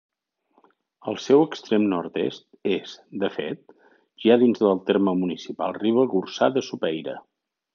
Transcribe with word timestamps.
El 1.11 1.19
seu 1.25 1.43
extrem 1.47 1.85
nord-oest 1.91 2.47
és, 2.77 2.95
de 3.25 3.31
fet, 3.35 3.77
ja 4.25 4.41
dins 4.45 4.63
del 4.65 4.83
terme 4.89 5.15
municipal 5.21 5.81
ribagorçà 5.81 6.51
de 6.57 6.69
Sopeira. 6.71 7.17